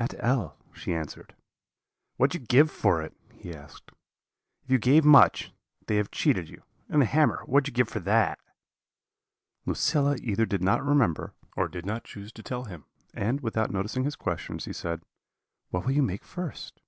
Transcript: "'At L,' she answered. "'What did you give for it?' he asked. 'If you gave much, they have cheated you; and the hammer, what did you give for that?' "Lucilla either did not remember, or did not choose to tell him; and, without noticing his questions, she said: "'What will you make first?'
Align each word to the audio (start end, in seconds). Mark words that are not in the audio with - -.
"'At 0.00 0.14
L,' 0.18 0.58
she 0.74 0.92
answered. 0.92 1.36
"'What 2.16 2.32
did 2.32 2.40
you 2.40 2.46
give 2.48 2.72
for 2.72 3.02
it?' 3.02 3.14
he 3.32 3.54
asked. 3.54 3.92
'If 4.64 4.70
you 4.72 4.78
gave 4.78 5.04
much, 5.04 5.52
they 5.86 5.94
have 5.94 6.10
cheated 6.10 6.48
you; 6.48 6.64
and 6.88 7.00
the 7.00 7.06
hammer, 7.06 7.44
what 7.46 7.62
did 7.62 7.68
you 7.68 7.76
give 7.84 7.88
for 7.92 8.00
that?' 8.00 8.40
"Lucilla 9.64 10.16
either 10.20 10.44
did 10.44 10.60
not 10.64 10.84
remember, 10.84 11.34
or 11.56 11.68
did 11.68 11.86
not 11.86 12.02
choose 12.02 12.32
to 12.32 12.42
tell 12.42 12.64
him; 12.64 12.84
and, 13.14 13.42
without 13.42 13.70
noticing 13.70 14.02
his 14.02 14.16
questions, 14.16 14.64
she 14.64 14.72
said: 14.72 15.02
"'What 15.70 15.84
will 15.86 15.92
you 15.92 16.02
make 16.02 16.24
first?' 16.24 16.80